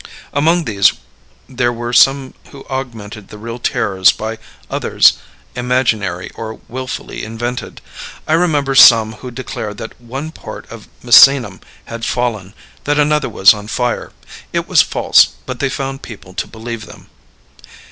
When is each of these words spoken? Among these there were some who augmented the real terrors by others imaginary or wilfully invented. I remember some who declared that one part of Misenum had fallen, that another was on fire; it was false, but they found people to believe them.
Among 0.33 0.65
these 0.65 0.93
there 1.47 1.71
were 1.71 1.93
some 1.93 2.33
who 2.49 2.65
augmented 2.71 3.27
the 3.27 3.37
real 3.37 3.59
terrors 3.59 4.11
by 4.11 4.39
others 4.67 5.13
imaginary 5.55 6.31
or 6.33 6.55
wilfully 6.67 7.23
invented. 7.23 7.81
I 8.25 8.33
remember 8.33 8.73
some 8.73 9.13
who 9.17 9.29
declared 9.29 9.77
that 9.77 10.01
one 10.01 10.31
part 10.31 10.65
of 10.71 10.87
Misenum 11.03 11.61
had 11.85 12.03
fallen, 12.03 12.55
that 12.85 12.97
another 12.97 13.29
was 13.29 13.53
on 13.53 13.67
fire; 13.67 14.11
it 14.51 14.67
was 14.67 14.81
false, 14.81 15.27
but 15.45 15.59
they 15.59 15.69
found 15.69 16.01
people 16.01 16.33
to 16.33 16.47
believe 16.47 16.87
them. 16.87 17.05